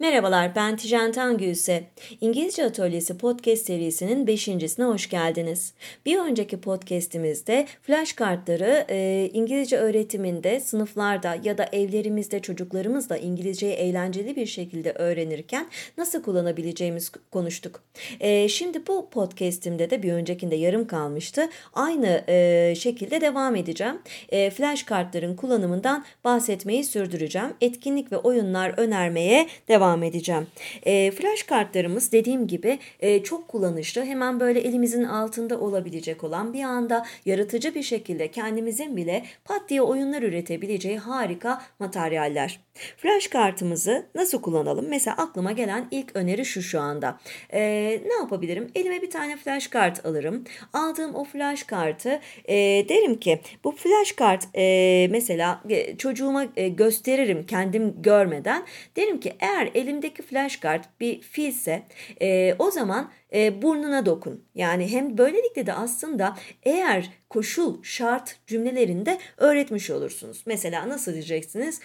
[0.00, 1.84] Merhabalar ben Tijen Tangülse.
[2.20, 5.74] İngilizce Atölyesi podcast serisinin beşincisine hoş geldiniz.
[6.06, 14.36] Bir önceki podcastimizde flash kartları e, İngilizce öğretiminde sınıflarda ya da evlerimizde çocuklarımızla İngilizceyi eğlenceli
[14.36, 15.66] bir şekilde öğrenirken
[15.98, 17.82] nasıl kullanabileceğimiz konuştuk.
[18.20, 21.48] E, şimdi bu podcastimde de bir öncekinde yarım kalmıştı.
[21.72, 23.98] Aynı e, şekilde devam edeceğim.
[24.28, 27.54] E, flash kartların kullanımından bahsetmeyi sürdüreceğim.
[27.60, 30.46] Etkinlik ve oyunlar önermeye devam devam edeceğim.
[30.82, 34.04] E, flash kartlarımız dediğim gibi e, çok kullanışlı.
[34.04, 39.82] Hemen böyle elimizin altında olabilecek olan bir anda yaratıcı bir şekilde kendimizin bile pat diye
[39.82, 42.60] oyunlar üretebileceği harika materyaller.
[42.96, 44.86] Flash kartımızı nasıl kullanalım?
[44.88, 47.18] Mesela aklıma gelen ilk öneri şu şu anda.
[47.52, 47.60] E,
[48.06, 48.70] ne yapabilirim?
[48.74, 50.44] Elime bir tane flash kart alırım.
[50.72, 52.54] Aldığım o flash kartı e,
[52.88, 58.62] derim ki bu flash kart e, mesela e, çocuğuma e, gösteririm kendim görmeden.
[58.96, 61.82] Derim ki eğer elimdeki flash kart bir filse
[62.22, 64.44] e, o zaman e, burnuna dokun.
[64.54, 70.42] Yani hem böylelikle de aslında eğer koşul, şart cümlelerinde öğretmiş olursunuz.
[70.46, 71.80] Mesela nasıl diyeceksiniz?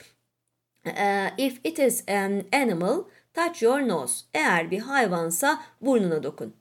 [0.86, 4.26] Uh, if it is an animal, touch your nose.
[4.34, 6.56] Eğer bir hayvansa burnuna dokun.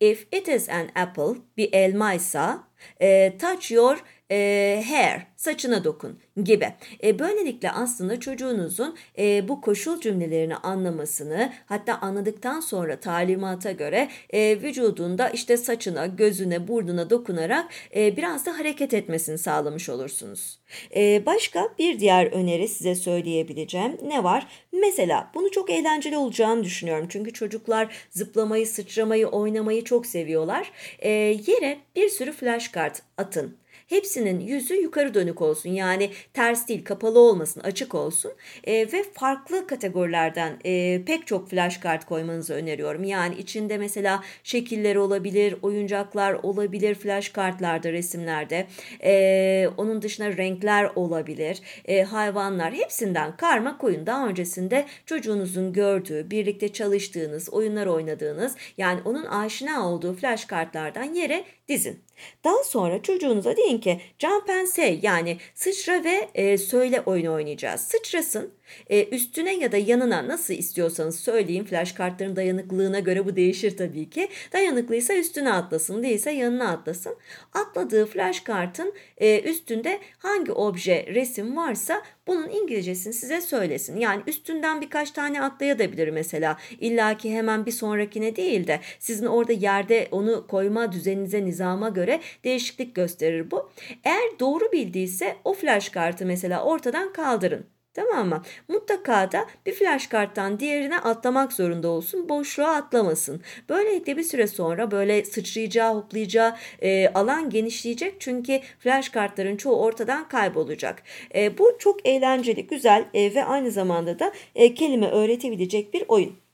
[0.00, 2.64] If it is an apple, bir elmaysa,
[3.00, 6.72] uh, touch your e, hair, saçına dokun gibi.
[7.04, 14.62] E, böylelikle aslında çocuğunuzun e, bu koşul cümlelerini anlamasını hatta anladıktan sonra talimata göre e,
[14.62, 20.58] vücudunda işte saçına, gözüne, burnuna dokunarak e, biraz da hareket etmesini sağlamış olursunuz.
[20.96, 24.46] E, başka bir diğer öneri size söyleyebileceğim ne var?
[24.72, 27.06] Mesela bunu çok eğlenceli olacağını düşünüyorum.
[27.08, 30.72] Çünkü çocuklar zıplamayı, sıçramayı, oynamayı çok seviyorlar.
[30.98, 31.10] E,
[31.46, 33.56] yere bir sürü flash kart atın.
[33.88, 35.70] Hepsinin yüzü yukarı dönük olsun.
[35.70, 38.32] Yani ters değil, kapalı olmasın, açık olsun.
[38.64, 43.04] E, ve farklı kategorilerden e, pek çok flash kart koymanızı öneriyorum.
[43.04, 48.66] Yani içinde mesela şekiller olabilir, oyuncaklar olabilir flash kartlarda, resimlerde.
[49.04, 54.06] E, onun dışında renkler olabilir, e, hayvanlar hepsinden karma koyun.
[54.06, 61.44] Daha öncesinde çocuğunuzun gördüğü, birlikte çalıştığınız, oyunlar oynadığınız yani onun aşina olduğu flash kartlardan yere
[61.68, 62.00] dizin.
[62.44, 67.80] Daha sonra çocuğunuza deyin ki jump and say yani sıçra ve e, söyle oyunu oynayacağız.
[67.80, 68.57] Sıçrasın
[68.90, 71.64] e, üstüne ya da yanına nasıl istiyorsanız söyleyin.
[71.64, 74.28] Flash kartların dayanıklılığına göre bu değişir tabii ki.
[74.52, 77.16] Dayanıklıysa üstüne atlasın değilse yanına atlasın.
[77.52, 83.96] Atladığı flash kartın e, üstünde hangi obje resim varsa bunun İngilizcesini size söylesin.
[83.96, 86.56] Yani üstünden birkaç tane atlayabilir mesela.
[86.80, 92.20] İlla ki hemen bir sonrakine değil de sizin orada yerde onu koyma düzeninize, nizama göre
[92.44, 93.70] değişiklik gösterir bu.
[94.04, 97.77] Eğer doğru bildiyse o flash kartı mesela ortadan kaldırın.
[97.94, 98.42] Tamam mı?
[98.68, 102.28] Mutlaka da bir flash karttan diğerine atlamak zorunda olsun.
[102.28, 103.42] Boşluğa atlamasın.
[103.68, 108.20] Böylelikle bir süre sonra böyle sıçrayacağı, hoplayacağı e, alan genişleyecek.
[108.20, 111.02] Çünkü flash kartların çoğu ortadan kaybolacak.
[111.34, 116.47] E, bu çok eğlenceli, güzel e, ve aynı zamanda da e, kelime öğretebilecek bir oyun.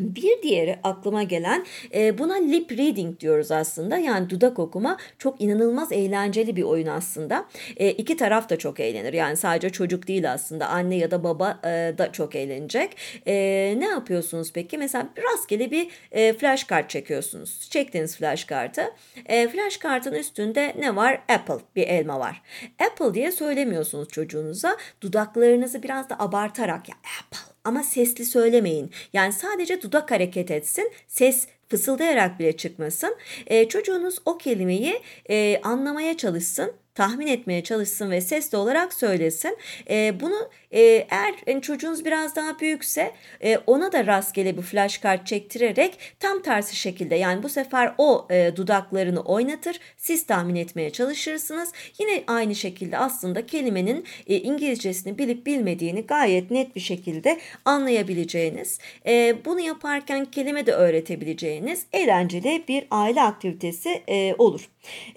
[0.00, 3.96] Bir diğeri aklıma gelen e, buna lip reading diyoruz aslında.
[3.98, 7.46] Yani dudak okuma çok inanılmaz eğlenceli bir oyun aslında.
[7.76, 9.12] E, iki taraf da çok eğlenir.
[9.12, 10.66] Yani sadece çocuk değil aslında.
[10.66, 12.96] Anne ya da baba e, da çok eğlenecek.
[13.26, 14.78] Ne yapıyorsunuz peki?
[14.78, 15.88] Mesela rastgele bir
[16.34, 17.70] flash kart çekiyorsunuz.
[17.70, 18.82] Çektiğiniz flash kartı.
[19.26, 21.20] Flash kartın üstünde ne var?
[21.28, 22.42] Apple bir elma var.
[22.90, 24.76] Apple diye söylemiyorsunuz çocuğunuza.
[25.00, 28.90] Dudaklarınızı biraz da abartarak ya apple ama sesli söylemeyin.
[29.12, 30.92] Yani sadece dudak hareket etsin.
[31.08, 33.16] Ses fısıldayarak bile çıkmasın.
[33.46, 35.00] E, çocuğunuz o kelimeyi
[35.30, 39.58] e, anlamaya çalışsın tahmin etmeye çalışsın ve sesli olarak söylesin.
[39.90, 40.80] E, bunu e,
[41.10, 46.42] eğer yani çocuğunuz biraz daha büyükse e, ona da rastgele bir flash kart çektirerek tam
[46.42, 49.80] tersi şekilde yani bu sefer o e, dudaklarını oynatır.
[49.96, 51.72] Siz tahmin etmeye çalışırsınız.
[51.98, 59.36] Yine aynı şekilde aslında kelimenin e, İngilizcesini bilip bilmediğini gayet net bir şekilde anlayabileceğiniz, e,
[59.44, 64.68] bunu yaparken kelime de öğretebileceğiniz eğlenceli bir aile aktivitesi e, olur.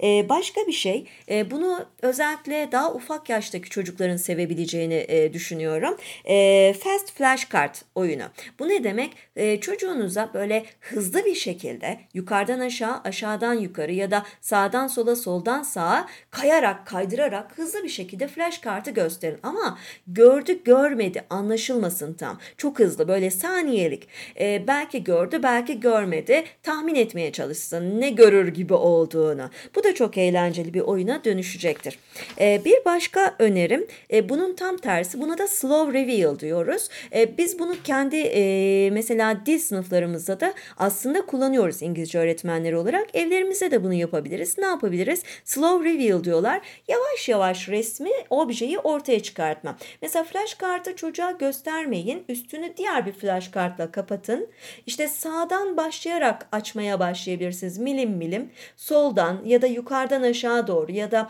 [0.04, 1.65] E, başka bir şey, e, bunu
[2.02, 5.98] özellikle daha ufak yaştaki çocukların sevebileceğini e, düşünüyorum.
[6.26, 8.24] E, fast flashcard oyunu.
[8.60, 9.14] Bu ne demek?
[9.36, 15.64] E, çocuğunuza böyle hızlı bir şekilde yukarıdan aşağı, aşağıdan yukarı ya da sağdan sola, soldan
[15.64, 19.40] sağa kayarak, kaydırarak hızlı bir şekilde flash kartı gösterin.
[19.44, 19.78] Ama
[20.08, 22.40] gördü, görmedi, anlaşılmasın tam.
[22.58, 24.08] Çok hızlı, böyle saniyelik.
[24.40, 26.44] E, belki gördü, belki görmedi.
[26.64, 29.50] Tahmin etmeye çalışsın ne görür gibi olduğunu.
[29.76, 32.00] Bu da çok eğlenceli bir oyuna dönüşür dönüşecektir.
[32.40, 36.90] E, bir başka önerim e, bunun tam tersi buna da slow reveal diyoruz.
[37.16, 43.16] E, biz bunu kendi e, mesela dil sınıflarımızda da aslında kullanıyoruz İngilizce öğretmenleri olarak.
[43.16, 44.58] Evlerimizde de bunu yapabiliriz.
[44.58, 45.24] Ne yapabiliriz?
[45.44, 46.62] Slow reveal diyorlar.
[46.88, 49.78] Yavaş yavaş resmi, objeyi ortaya çıkartma.
[50.02, 52.24] Mesela flash kartı çocuğa göstermeyin.
[52.30, 54.48] Üstünü diğer bir flash kartla kapatın.
[54.86, 57.78] İşte sağdan başlayarak açmaya başlayabilirsiniz.
[57.78, 58.50] Milim milim.
[58.78, 61.30] Soldan ya da yukarıdan aşağı doğru ya da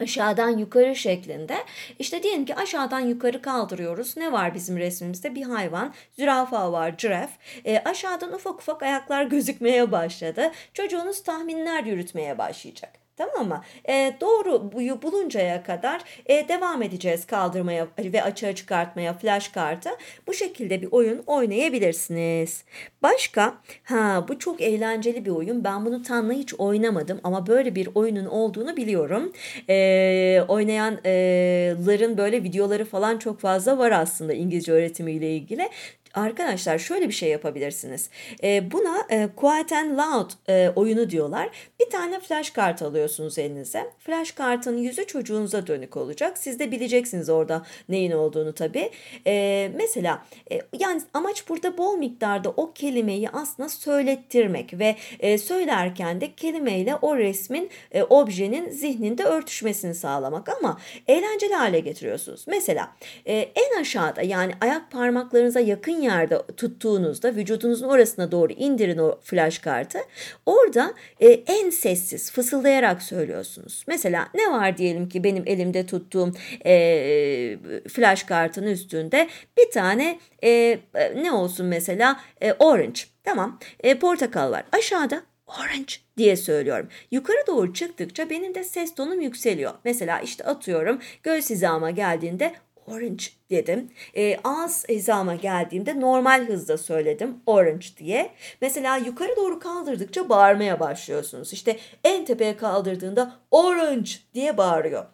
[0.00, 1.56] aşağıdan yukarı şeklinde.
[1.98, 4.16] İşte diyelim ki aşağıdan yukarı kaldırıyoruz.
[4.16, 5.34] Ne var bizim resmimizde?
[5.34, 7.30] Bir hayvan, zürafa var, giraf.
[7.64, 10.50] E, aşağıdan ufak ufak ayaklar gözükmeye başladı.
[10.74, 13.07] Çocuğunuz tahminler yürütmeye başlayacak.
[13.18, 13.62] Tamam mı?
[13.88, 19.90] E, doğru buyu buluncaya kadar e, devam edeceğiz kaldırmaya ve açığa çıkartmaya flash kartı.
[20.26, 22.64] Bu şekilde bir oyun oynayabilirsiniz.
[23.02, 23.54] Başka,
[23.84, 25.64] ha bu çok eğlenceli bir oyun.
[25.64, 29.32] Ben bunu Tan'la hiç oynamadım ama böyle bir oyunun olduğunu biliyorum.
[29.68, 35.68] E, oynayanların böyle videoları falan çok fazla var aslında İngilizce öğretimiyle ilgili.
[36.14, 38.10] Arkadaşlar şöyle bir şey yapabilirsiniz.
[38.42, 41.50] E, buna e, Quiet and Loud e, oyunu diyorlar.
[41.80, 43.90] Bir tane flash kart alıyorsunuz elinize.
[43.98, 46.38] Flash kartın yüzü çocuğunuza dönük olacak.
[46.38, 48.90] Siz de bileceksiniz orada neyin olduğunu tabii.
[49.26, 50.22] E, mesela
[50.52, 56.96] e, yani amaç burada bol miktarda o kelimeyi aslında söylettirmek ve e, söylerken de kelimeyle
[56.96, 62.44] o resmin, e, objenin zihninde örtüşmesini sağlamak ama eğlenceli hale getiriyorsunuz.
[62.46, 62.92] Mesela
[63.26, 69.58] e, en aşağıda yani ayak parmaklarınıza yakın yerde tuttuğunuzda vücudunuzun orasına doğru indirin o flash
[69.58, 69.98] kartı.
[70.46, 73.84] Orada e, en sessiz fısıldayarak söylüyorsunuz.
[73.86, 76.32] Mesela ne var diyelim ki benim elimde tuttuğum
[76.66, 77.58] e,
[77.88, 79.28] flash kartın üstünde
[79.58, 80.78] bir tane e,
[81.22, 84.64] ne olsun mesela e, orange tamam e, portakal var.
[84.72, 86.88] Aşağıda orange diye söylüyorum.
[87.10, 89.72] Yukarı doğru çıktıkça benim de ses tonum yükseliyor.
[89.84, 92.54] Mesela işte atıyorum göğüs hizama geldiğinde
[92.92, 93.90] orange dedim.
[94.16, 98.30] E, ağız hizama geldiğimde normal hızda söyledim orange diye.
[98.60, 101.52] Mesela yukarı doğru kaldırdıkça bağırmaya başlıyorsunuz.
[101.52, 105.06] İşte en tepeye kaldırdığında orange diye bağırıyor.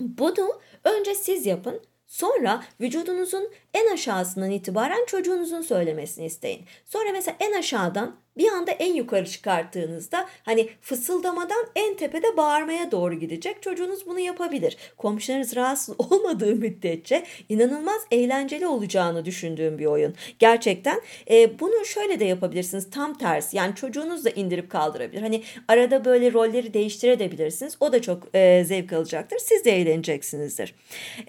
[0.00, 1.82] Bunu önce siz yapın.
[2.06, 6.64] Sonra vücudunuzun en aşağısından itibaren çocuğunuzun söylemesini isteyin.
[6.84, 13.14] Sonra mesela en aşağıdan bir anda en yukarı çıkarttığınızda hani fısıldamadan en tepede bağırmaya doğru
[13.14, 13.62] gidecek.
[13.62, 14.76] Çocuğunuz bunu yapabilir.
[14.96, 20.14] Komşularınız rahatsız olmadığı müddetçe inanılmaz eğlenceli olacağını düşündüğüm bir oyun.
[20.38, 21.00] Gerçekten
[21.30, 23.56] e, bunu şöyle de yapabilirsiniz tam tersi.
[23.56, 25.22] Yani çocuğunuz da indirip kaldırabilir.
[25.22, 27.76] Hani arada böyle rolleri değiştirebilirsiniz.
[27.80, 29.38] O da çok e, zevk alacaktır.
[29.38, 30.74] Siz de eğleneceksinizdir.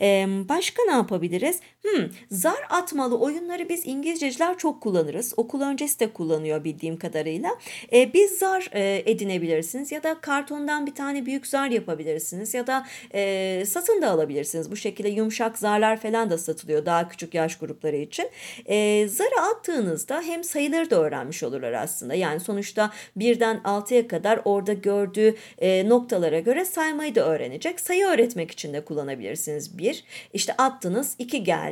[0.02, 1.60] E, başka ne yapabiliriz?
[1.82, 5.34] Hmm, zar atmalı oyunları biz İngilizceler çok kullanırız.
[5.38, 7.50] Okul öncesi de kullanıyor bildiğim kadarıyla.
[7.94, 12.88] E, biz zar e, edinebilirsiniz ya da kartondan bir tane büyük zar yapabilirsiniz ya da
[13.14, 14.72] e, satın da alabilirsiniz.
[14.72, 18.30] Bu şekilde yumuşak zarlar falan da satılıyor daha küçük yaş grupları için.
[18.66, 22.14] E, zarı attığınızda hem sayıları da öğrenmiş olurlar aslında.
[22.14, 27.80] Yani sonuçta birden altıya kadar orada gördüğü e, noktalara göre saymayı da öğrenecek.
[27.80, 29.78] Sayı öğretmek için de kullanabilirsiniz.
[29.78, 31.71] Bir, işte attınız, iki geldi.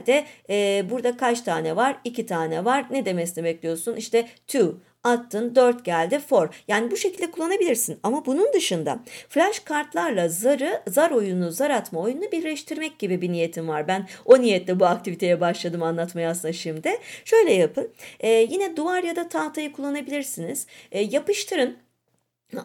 [0.49, 1.97] E, burada kaç tane var?
[2.03, 2.85] İki tane var.
[2.91, 3.95] Ne demesini bekliyorsun?
[3.95, 6.49] İşte two attın 4 geldi for.
[6.67, 8.99] Yani bu şekilde kullanabilirsin ama bunun dışında
[9.29, 13.87] flash kartlarla zarı zar oyunu zar atma oyununu birleştirmek gibi bir niyetim var.
[13.87, 16.97] Ben o niyetle bu aktiviteye başladım anlatmaya aslında şimdi.
[17.25, 20.67] Şöyle yapın ee, yine duvar ya da tahtayı kullanabilirsiniz.
[20.91, 21.77] Ee, yapıştırın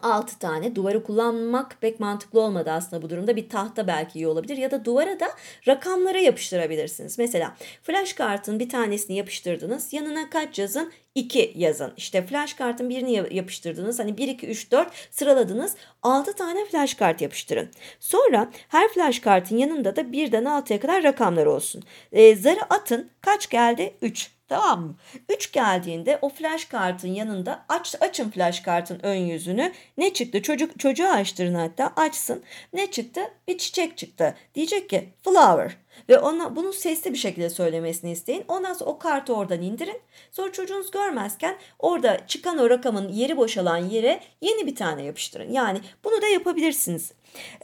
[0.01, 3.35] 6 tane duvarı kullanmak pek mantıklı olmadı aslında bu durumda.
[3.35, 5.27] Bir tahta belki iyi olabilir ya da duvara da
[5.67, 7.19] rakamlara yapıştırabilirsiniz.
[7.19, 9.93] Mesela flash kartın bir tanesini yapıştırdınız.
[9.93, 10.91] Yanına kaç yazın?
[11.15, 11.93] 2 yazın.
[11.97, 13.99] İşte flash kartın birini yapıştırdınız.
[13.99, 15.75] Hani 1, 2, 3, 4 sıraladınız.
[16.03, 17.69] 6 tane flash kart yapıştırın.
[17.99, 21.83] Sonra her flash kartın yanında da birden 6'ya kadar rakamlar olsun.
[22.11, 23.09] E, zarı atın.
[23.21, 23.93] Kaç geldi?
[24.01, 24.34] 3.
[24.47, 24.95] Tamam mı?
[25.29, 29.73] 3 geldiğinde o flash kartın yanında aç, açın flash kartın ön yüzünü.
[29.97, 30.41] Ne çıktı?
[30.41, 32.43] Çocuk çocuğa açtırın hatta açsın.
[32.73, 33.21] Ne çıktı?
[33.47, 34.35] Bir çiçek çıktı.
[34.55, 35.77] Diyecek ki flower.
[36.09, 38.43] Ve ona bunu sesli bir şekilde söylemesini isteyin.
[38.47, 40.01] Ondan sonra o kartı oradan indirin.
[40.31, 45.51] Sonra çocuğunuz görmezken orada çıkan o rakamın yeri boşalan yere yeni bir tane yapıştırın.
[45.51, 47.11] Yani bunu da yapabilirsiniz.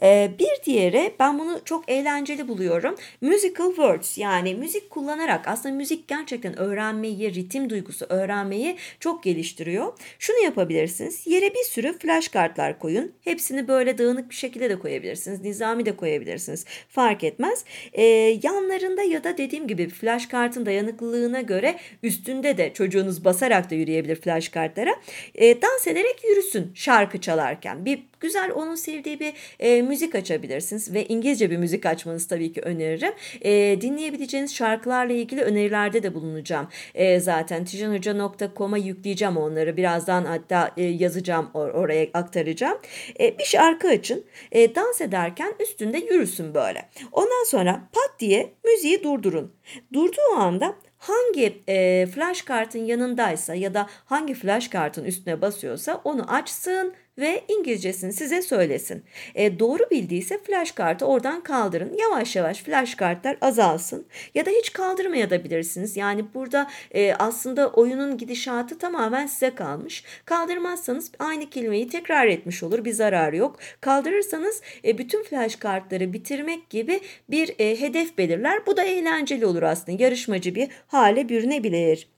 [0.02, 2.94] Ee, bir diğeri ben bunu çok eğlenceli buluyorum.
[3.20, 9.92] Musical words yani müzik kullanarak aslında müzik gerçekten öğrenmeyi, ritim duygusu öğrenmeyi çok geliştiriyor.
[10.18, 11.26] Şunu yapabilirsiniz.
[11.26, 13.12] Yere bir sürü flash kartlar koyun.
[13.20, 15.40] Hepsini böyle dağınık bir şekilde de koyabilirsiniz.
[15.40, 16.64] Nizami de koyabilirsiniz.
[16.88, 17.64] Fark etmez.
[17.92, 23.74] Ee, yanlarında ya da dediğim gibi flash kartın dayanıklılığına göre üstünde de çocuğunuz basarak da
[23.74, 24.94] yürüyebilir flash kartlara.
[25.34, 27.84] E, dans ederek yürüsün şarkı çalarken.
[27.84, 32.60] Bir güzel onun sevdiği bir e, müzik açabilirsiniz ve İngilizce bir müzik açmanızı tabii ki
[32.60, 33.12] öneririm.
[33.40, 36.68] E, dinleyebileceğiniz şarkılarla ilgili önerilerde de bulunacağım.
[36.94, 39.76] E, zaten tijanhoca.com'a yükleyeceğim onları.
[39.76, 42.78] Birazdan hatta e, yazacağım or oraya aktaracağım.
[43.20, 44.24] E, bir şarkı açın.
[44.52, 46.88] E, dans ederken üstünde yürüsün böyle.
[47.12, 49.52] Ondan sonra pat diye müziği durdurun.
[49.92, 56.32] Durduğu anda hangi e, flash kartın yanındaysa ya da hangi flash kartın üstüne basıyorsa onu
[56.32, 59.04] açsın ve İngilizcesini size söylesin.
[59.34, 61.96] E, doğru bildiyse flash kartı oradan kaldırın.
[61.98, 64.06] Yavaş yavaş flash kartlar azalsın.
[64.34, 65.96] Ya da hiç kaldırmayabilirsiniz.
[65.96, 70.04] Yani burada e, aslında oyunun gidişatı tamamen size kalmış.
[70.24, 72.84] Kaldırmazsanız aynı kelimeyi tekrar etmiş olur.
[72.84, 73.58] Bir zarar yok.
[73.80, 77.00] Kaldırırsanız e, bütün flash kartları bitirmek gibi
[77.30, 78.66] bir e, hedef belirler.
[78.66, 80.02] Bu da eğlenceli olur aslında.
[80.02, 82.11] Yarışmacı bir hale bürünebilir.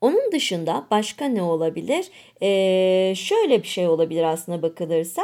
[0.00, 2.10] Onun dışında başka ne olabilir?
[2.42, 5.22] Ee, şöyle bir şey olabilir aslında bakılırsa.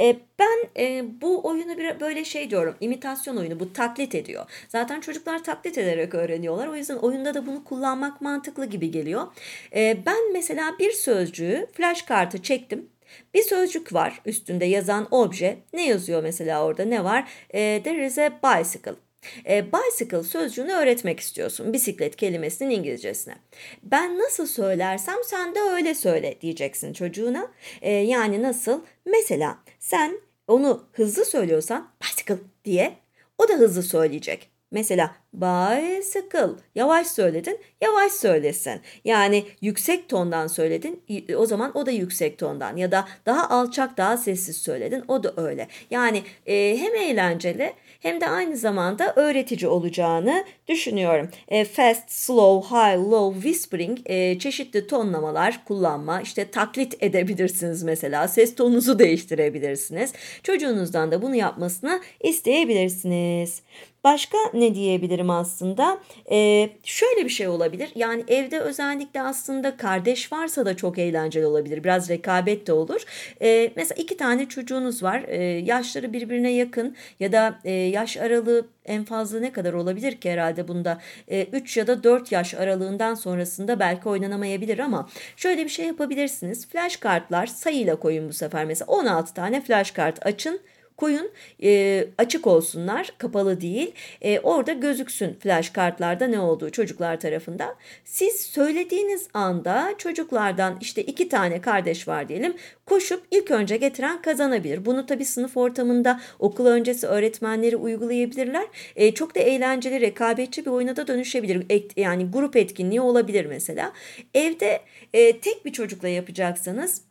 [0.00, 2.76] Ee, ben e, bu oyunu bir böyle şey diyorum.
[2.80, 4.44] imitasyon oyunu bu taklit ediyor.
[4.68, 6.66] Zaten çocuklar taklit ederek öğreniyorlar.
[6.68, 9.26] O yüzden oyunda da bunu kullanmak mantıklı gibi geliyor.
[9.74, 12.88] Ee, ben mesela bir sözcüğü flash kartı çektim.
[13.34, 15.58] Bir sözcük var üstünde yazan obje.
[15.72, 17.28] Ne yazıyor mesela orada ne var?
[17.50, 19.07] E, there is a bicycle.
[19.48, 21.72] E, bicycle sözcüğünü öğretmek istiyorsun.
[21.72, 23.34] Bisiklet kelimesinin İngilizcesine.
[23.82, 27.50] Ben nasıl söylersem sen de öyle söyle diyeceksin çocuğuna.
[27.82, 28.82] E, yani nasıl?
[29.06, 32.96] Mesela sen onu hızlı söylüyorsan bicycle diye
[33.38, 34.50] o da hızlı söyleyecek.
[34.70, 38.80] Mesela bicycle yavaş söyledin yavaş söylesin.
[39.04, 41.02] Yani yüksek tondan söyledin
[41.36, 45.34] o zaman o da yüksek tondan ya da daha alçak daha sessiz söyledin o da
[45.36, 45.68] öyle.
[45.90, 51.30] Yani e, hem eğlenceli hem de aynı zamanda öğretici olacağını düşünüyorum.
[51.48, 58.54] E, fast, slow, high, low, whispering e, çeşitli tonlamalar kullanma işte taklit edebilirsiniz mesela ses
[58.54, 60.12] tonunuzu değiştirebilirsiniz.
[60.42, 63.62] Çocuğunuzdan da bunu yapmasını isteyebilirsiniz.
[64.04, 65.98] Başka ne diyebilirim aslında?
[66.30, 67.90] Ee, şöyle bir şey olabilir.
[67.94, 71.84] Yani evde özellikle aslında kardeş varsa da çok eğlenceli olabilir.
[71.84, 73.02] Biraz rekabet de olur.
[73.42, 75.24] Ee, mesela iki tane çocuğunuz var.
[75.28, 80.30] Ee, yaşları birbirine yakın ya da e, yaş aralığı en fazla ne kadar olabilir ki
[80.30, 80.98] herhalde bunda?
[81.28, 86.68] E, 3 ya da 4 yaş aralığından sonrasında belki oynanamayabilir ama şöyle bir şey yapabilirsiniz.
[86.68, 88.64] Flash kartlar sayıyla koyun bu sefer.
[88.64, 90.60] Mesela 16 tane flash kart açın
[90.98, 91.30] koyun
[91.62, 97.74] e, açık olsunlar kapalı değil e, orada gözüksün flash kartlarda ne olduğu çocuklar tarafından.
[98.04, 102.54] Siz söylediğiniz anda çocuklardan işte iki tane kardeş var diyelim
[102.86, 104.86] koşup ilk önce getiren kazanabilir.
[104.86, 108.66] Bunu tabi sınıf ortamında okul öncesi öğretmenleri uygulayabilirler.
[108.96, 111.66] E, çok da eğlenceli rekabetçi bir oyuna da dönüşebilir.
[111.70, 113.92] Et, yani grup etkinliği olabilir mesela.
[114.34, 114.80] Evde
[115.12, 117.07] e, tek bir çocukla yapacaksanız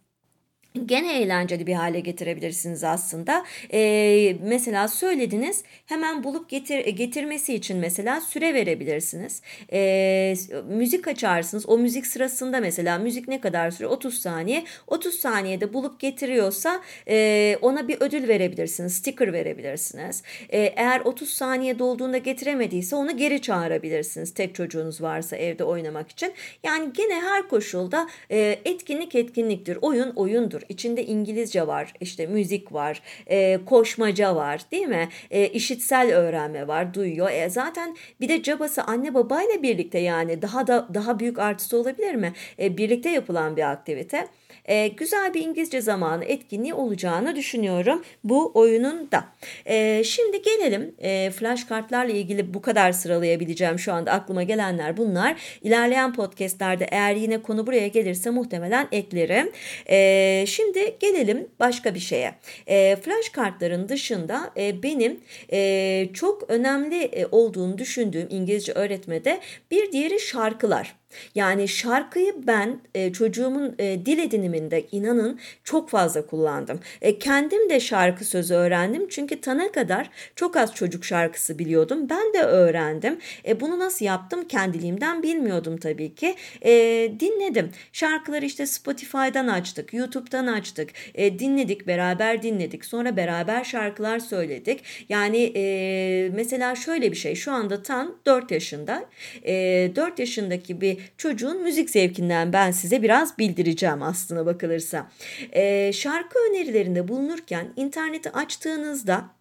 [0.86, 3.46] gene eğlenceli bir hale getirebilirsiniz aslında.
[3.74, 9.42] Ee, mesela söylediniz hemen bulup getir getirmesi için mesela süre verebilirsiniz.
[9.74, 10.34] Ee,
[10.70, 11.70] müzik açarsınız.
[11.70, 13.88] O müzik sırasında mesela müzik ne kadar süre?
[13.88, 14.64] 30 saniye.
[14.88, 18.94] 30 saniyede bulup getiriyorsa e, ona bir ödül verebilirsiniz.
[18.94, 20.24] Sticker verebilirsiniz.
[20.50, 24.34] Ee, eğer 30 saniye dolduğunda getiremediyse onu geri çağırabilirsiniz.
[24.34, 26.34] Tek çocuğunuz varsa evde oynamak için.
[26.64, 29.78] Yani gene her koşulda e, etkinlik etkinliktir.
[29.82, 35.10] Oyun oyundur İçinde İngilizce var, işte müzik var, e, koşmaca var değil mi?
[35.32, 37.30] E, işitsel öğrenme var, duyuyor.
[37.32, 42.16] E, zaten bir de cabası anne babayla birlikte yani daha da daha büyük artısı olabilir
[42.16, 42.34] mi?
[42.60, 44.28] E, birlikte yapılan bir aktivite
[44.68, 49.26] e, güzel bir İngilizce zamanı etkinliği olacağını düşünüyorum bu oyunun da.
[49.66, 55.36] E, şimdi gelelim e, flash kartlarla ilgili bu kadar sıralayabileceğim şu anda aklıma gelenler bunlar.
[55.62, 59.52] İlerleyen podcastlerde eğer yine konu buraya gelirse muhtemelen eklerim.
[59.90, 62.36] E, şimdi gelelim başka bir şeye.
[62.68, 65.20] E, flash kartların dışında e, benim
[65.52, 69.40] e, çok önemli e, olduğunu düşündüğüm İngilizce öğretmede
[69.72, 70.96] bir diğeri şarkılar.
[71.36, 76.80] Yani şarkıyı ben e, çocuğumun e, dil ediniminde inanın çok fazla kullandım.
[77.02, 82.10] E, kendim de şarkı sözü öğrendim çünkü tana kadar çok az çocuk şarkısı biliyordum.
[82.10, 83.18] Ben de öğrendim.
[83.48, 86.36] E, bunu nasıl yaptım kendiliğimden bilmiyordum tabii ki.
[86.62, 86.72] E,
[87.20, 87.72] dinledim.
[87.94, 90.90] Şarkıları işte Spotify'dan açtık, YouTube'dan açtık.
[91.16, 92.86] E, dinledik, beraber dinledik.
[92.86, 94.84] Sonra beraber şarkılar söyledik.
[95.10, 97.36] Yani e, mesela şöyle bir şey.
[97.36, 99.06] Şu anda Tan 4 yaşında.
[99.46, 105.08] E, 4 yaşındaki bir çocuğun müzik zevkinden ben size biraz bildireceğim aslına bakılırsa.
[105.52, 109.37] E, şarkı önerilerinde bulunurken interneti açtığınızda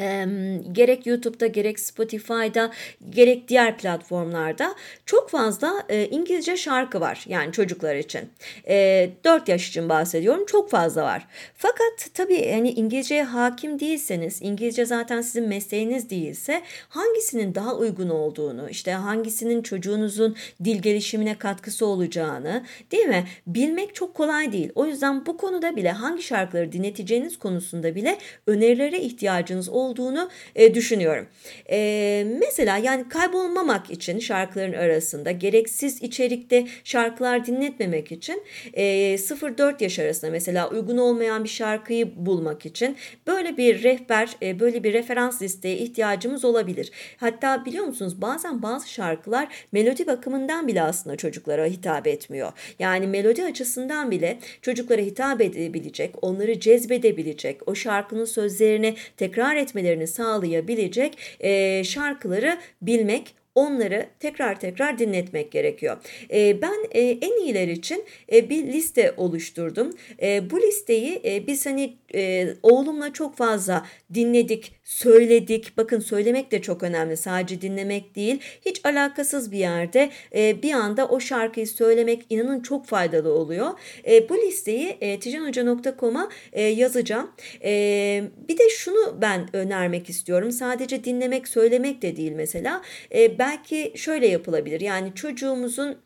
[0.00, 0.26] e,
[0.72, 2.70] gerek YouTube'da gerek Spotify'da
[3.10, 4.74] gerek diğer platformlarda
[5.06, 8.20] çok fazla e, İngilizce şarkı var yani çocuklar için.
[8.68, 11.26] E, 4 yaş için bahsediyorum çok fazla var.
[11.56, 18.70] Fakat tabii hani İngilizceye hakim değilseniz İngilizce zaten sizin mesleğiniz değilse hangisinin daha uygun olduğunu
[18.70, 24.72] işte hangisinin çocuğunuzun dil gelişimine katkısı olacağını değil mi bilmek çok kolay değil.
[24.74, 30.74] O yüzden bu konuda bile hangi şarkıları dinleteceğiniz konusunda bile önerilere ihtiyacınız olduğunu olduğunu e,
[30.74, 31.26] düşünüyorum.
[31.70, 38.42] E, mesela yani kaybolmamak için şarkıların arasında gereksiz içerikte şarkılar dinletmemek için
[38.72, 44.60] e, 0-4 yaş arasında mesela uygun olmayan bir şarkıyı bulmak için böyle bir rehber, e,
[44.60, 46.90] böyle bir referans listeye ihtiyacımız olabilir.
[47.16, 52.52] Hatta biliyor musunuz bazen bazı şarkılar melodi bakımından bile aslında çocuklara hitap etmiyor.
[52.78, 60.06] Yani melodi açısından bile çocuklara hitap edebilecek, onları cezbedebilecek, o şarkının sözlerini tekrar etmek etmelerini
[60.06, 65.96] sağlayabilecek e, şarkıları bilmek onları tekrar tekrar dinletmek gerekiyor.
[66.30, 69.90] E, ben e, en iyiler için e, bir liste oluşturdum.
[70.50, 71.96] Bu listeyi e, biz hani
[72.62, 75.76] oğlumla çok fazla dinledik, söyledik.
[75.76, 77.16] Bakın söylemek de çok önemli.
[77.16, 78.40] Sadece dinlemek değil.
[78.66, 83.70] Hiç alakasız bir yerde e, bir anda o şarkıyı söylemek inanın çok faydalı oluyor.
[84.08, 87.30] E, bu listeyi e, tijanhoca.com'a e, yazacağım.
[87.64, 90.52] E, bir de şunu ben önermek istiyorum.
[90.52, 92.82] Sadece dinlemek, söylemek de değil mesela.
[93.14, 94.80] E, belki şöyle yapılabilir.
[94.80, 95.96] Yani çocuğumuzun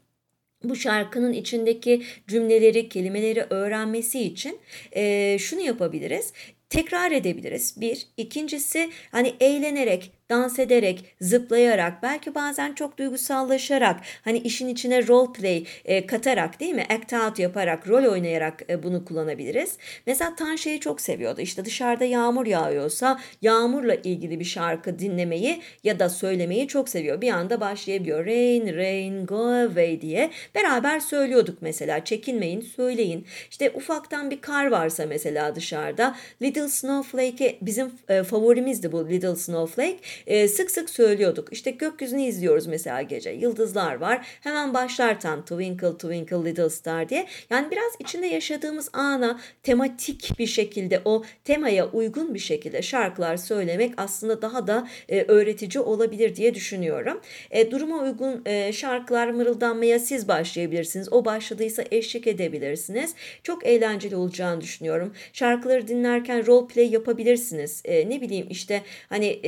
[0.65, 4.59] bu şarkının içindeki cümleleri, kelimeleri öğrenmesi için
[4.93, 6.33] e, şunu yapabiliriz.
[6.71, 7.81] Tekrar edebiliriz.
[7.81, 8.07] Bir.
[8.17, 15.65] ikincisi hani eğlenerek, dans ederek, zıplayarak, belki bazen çok duygusallaşarak, hani işin içine role play
[15.85, 16.87] e, katarak değil mi?
[16.91, 19.79] Act out yaparak, rol oynayarak e, bunu kullanabiliriz.
[20.07, 21.41] Mesela Tanşe'yi çok seviyordu.
[21.41, 27.21] İşte dışarıda yağmur yağıyorsa yağmurla ilgili bir şarkı dinlemeyi ya da söylemeyi çok seviyor.
[27.21, 28.27] Bir anda başlayabiliyor.
[28.27, 30.31] Rain, rain, go away diye.
[30.55, 32.05] Beraber söylüyorduk mesela.
[32.05, 33.27] Çekinmeyin, söyleyin.
[33.51, 36.17] İşte ufaktan bir kar varsa mesela dışarıda.
[36.43, 41.53] Little Snowflake'e bizim e, favorimizdi bu Little Snowflake e, sık sık söylüyorduk.
[41.53, 43.31] İşte gökyüzünü izliyoruz mesela gece.
[43.31, 44.27] Yıldızlar var.
[44.41, 47.27] Hemen başlar tam Twinkle Twinkle Little Star diye.
[47.51, 53.95] Yani biraz içinde yaşadığımız ana tematik bir şekilde o temaya uygun bir şekilde şarkılar söylemek
[53.97, 57.21] aslında daha da e, öğretici olabilir diye düşünüyorum.
[57.51, 61.13] E, duruma uygun e, şarkılar mırıldanmaya siz başlayabilirsiniz.
[61.13, 63.15] O başladıysa eşlik edebilirsiniz.
[63.43, 65.13] Çok eğlenceli olacağını düşünüyorum.
[65.33, 67.83] Şarkıları dinlerken role play yapabilirsiniz.
[67.85, 69.41] E, ne bileyim işte hani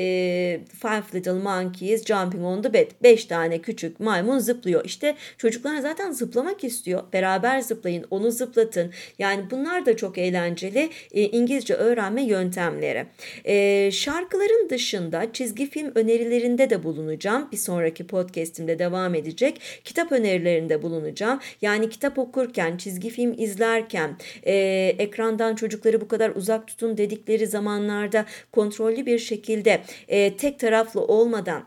[0.56, 2.90] e, Five Little Monkeys Jumping on the Bed.
[3.02, 4.84] Beş tane küçük maymun zıplıyor.
[4.84, 7.02] İşte çocuklar zaten zıplamak istiyor.
[7.12, 8.92] Beraber zıplayın, onu zıplatın.
[9.18, 13.06] Yani bunlar da çok eğlenceli e, İngilizce öğrenme yöntemleri.
[13.44, 17.48] E, şarkıların dışında çizgi film önerilerinde de bulunacağım.
[17.52, 19.60] Bir sonraki podcastimde devam edecek.
[19.84, 21.40] Kitap önerilerinde bulunacağım.
[21.62, 24.54] Yani kitap okurken, çizgi film izlerken, e,
[24.98, 31.64] ekrandan çocukları bu kadar uzak tutun dedikleri zamanlarda kontrollü bir şekilde e, tek taraflı olmadan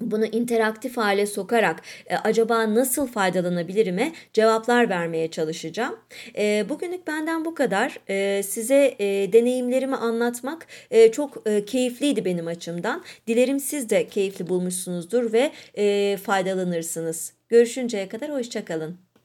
[0.00, 5.98] bunu interaktif hale sokarak e, acaba nasıl faydalanabilirime cevaplar vermeye çalışacağım.
[6.38, 7.98] E, bugünlük benden bu kadar.
[8.08, 13.04] E, size e, deneyimlerimi anlatmak e, çok e, keyifliydi benim açımdan.
[13.26, 17.32] Dilerim siz de keyifli bulmuşsunuzdur ve e, faydalanırsınız.
[17.48, 19.05] Görüşünceye kadar hoşçakalın.